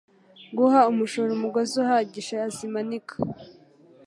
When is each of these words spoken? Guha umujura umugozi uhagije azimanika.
Guha 0.57 0.81
umujura 0.91 1.31
umugozi 1.33 1.73
uhagije 1.83 2.35
azimanika. 2.47 3.15